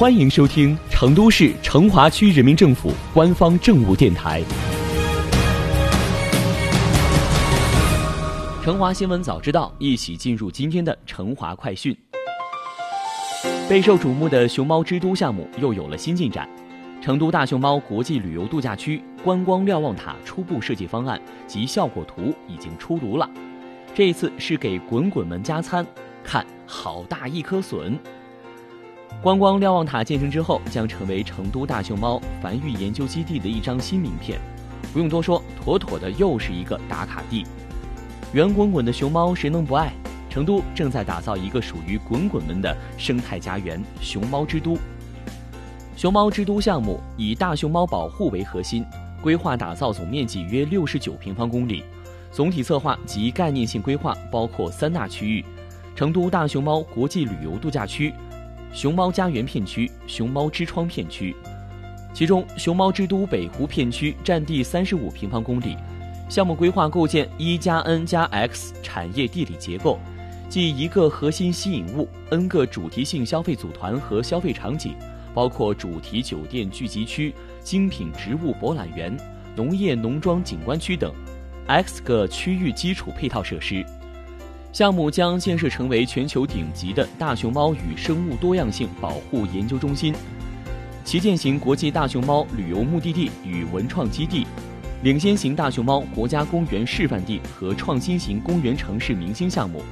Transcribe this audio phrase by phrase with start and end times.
[0.00, 4.42] 欢迎收听成都市成华区人民政府官方政务电台
[8.64, 11.94] 《成华新闻早知道》，一起进入今天的成华快讯。
[13.68, 16.48] 备受瞩目的熊猫之都项目又有了新进展，
[17.02, 23.28] 成都大熊猫国际旅游度假区观光瞭望塔初步设计方案及效果图已经出炉了。
[23.94, 25.86] 这一次是给滚滚们加餐，
[26.24, 27.98] 看好大一颗笋。
[29.22, 34.40] 观光瞭望塔建成之后，将成为成都大熊猫繁育研究基地的一张新名片。
[34.92, 37.46] 不用多说，妥妥的又是一个打卡地。
[38.32, 39.92] 圆滚滚的熊猫谁能不爱？
[40.30, 44.78] 成都正在打造一个属于滚滚们的生态家园——熊猫之都。
[45.96, 48.86] 熊猫之都项目以大熊猫保护为核心，
[49.20, 51.84] 规划打造总面积约六十九平方公里。
[52.32, 55.44] 总体策划及概念性规划包括三大区域：
[55.94, 58.14] 成都大熊猫国际旅游度假区。
[58.72, 61.34] 熊猫家园片区、熊猫之窗片区，
[62.14, 65.76] 其中熊猫之都北湖片区占地三十五平方公里，
[66.28, 69.98] 项目规划构建一加 N 加 X 产业地理结构，
[70.48, 74.94] 即一个核心吸引物，N 个主题性消费组团和消费场景，
[75.34, 79.16] 包括主题酒店聚集区、精品植物博览园、
[79.56, 81.12] 农业农庄景观区等
[81.66, 83.84] ，X 个区域基础配套设施。
[84.72, 90.14] 项目将建设成为全球顶级的大熊猫与生物多样性保护研究中心、
[91.04, 94.46] 旗舰型国际大熊猫旅游目的地与文创基地、
[95.02, 99.82] 领先型大熊猫国家公园示范地和创新型公园城市明星项目。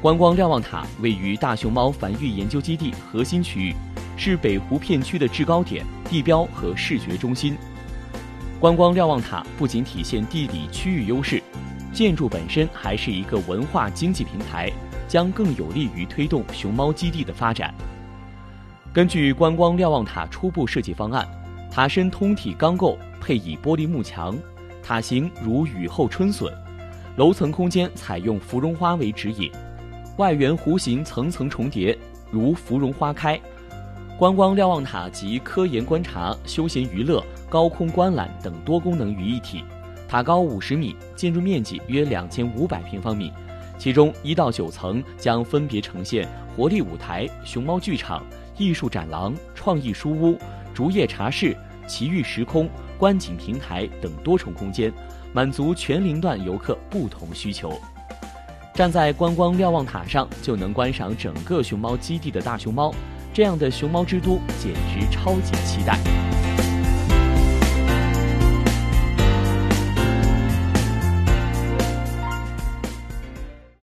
[0.00, 3.74] 观光瞭望塔位于大熊猫繁育研究基地核心区域，
[4.16, 7.56] 是北湖片区的制高点、地标和视觉中心。
[8.58, 11.42] 观光瞭望塔不仅体现地理区域优势。
[11.92, 14.72] 建筑本身还是一个文化经济平台，
[15.06, 17.74] 将更有利于推动熊猫基地的发展。
[18.92, 21.26] 根据观光瞭望塔初步设计方案，
[21.70, 24.36] 塔身通体钢构，配以玻璃幕墙，
[24.82, 26.50] 塔形如雨后春笋，
[27.16, 29.50] 楼层空间采用芙蓉花为指引，
[30.16, 31.96] 外圆弧形层层重叠，
[32.30, 33.38] 如芙蓉花开。
[34.18, 39.64] 观光瞭望塔集科研观察、休闲娱乐、高空观览等多功能于一体。
[40.12, 43.32] 塔高五十米，建筑面积约两千五百平方米，
[43.78, 48.22] 其中一到九层将分别呈现活力舞台、熊猫剧场、
[48.58, 50.38] 艺术展廊、创意书屋、
[50.74, 51.56] 竹叶茶室、
[51.88, 52.68] 奇遇时空、
[52.98, 54.92] 观景平台等多重空间，
[55.32, 57.72] 满足全龄段游客不同需求。
[58.74, 62.94] 站在观光瞭望塔上，就能观赏整个熊猫基地的大熊猫，
[63.32, 65.98] 这样的熊猫之都简直超级期待。